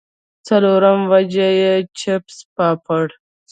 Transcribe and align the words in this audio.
څلورمه 0.47 1.05
وجه 1.11 1.47
ئې 1.61 1.73
چپس 1.99 2.37
پاپړ 2.55 3.05